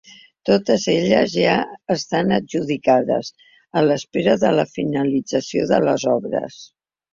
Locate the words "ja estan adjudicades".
1.39-3.31